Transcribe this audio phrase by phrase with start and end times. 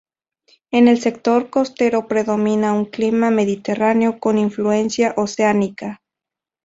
[0.71, 6.01] En el sector costero predomina un clima mediterráneo con influencia oceánica.